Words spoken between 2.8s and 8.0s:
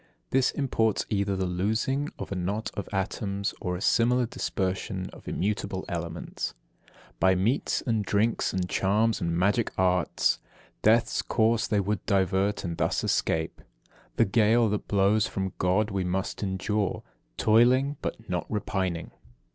atoms, or a similar dispersion of immutable elements. 51. By meats